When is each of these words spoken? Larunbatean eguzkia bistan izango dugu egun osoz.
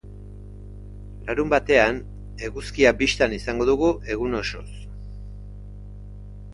Larunbatean 1.27 1.99
eguzkia 2.49 2.95
bistan 3.03 3.39
izango 3.39 3.71
dugu 3.73 3.93
egun 4.17 4.43
osoz. 4.45 4.69